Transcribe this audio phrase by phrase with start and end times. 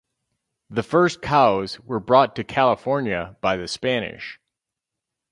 [0.71, 4.39] The first cows were brought to California by the Spanish.